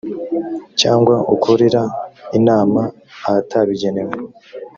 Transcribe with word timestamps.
cyangwa 0.81 1.15
ukorera 1.35 1.81
inama 2.37 2.81
ahatabigenewe 3.27 4.15